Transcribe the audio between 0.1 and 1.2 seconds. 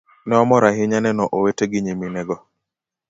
Ne wamor ahinya